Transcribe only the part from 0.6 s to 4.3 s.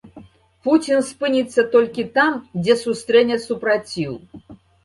Пуцін спыніцца толькі там, дзе сустрэне супраціў.